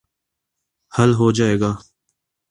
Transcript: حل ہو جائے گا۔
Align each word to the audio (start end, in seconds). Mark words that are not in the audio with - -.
حل 0.93 1.11
ہو 1.19 1.27
جائے 1.37 1.55
گا۔ 1.59 1.71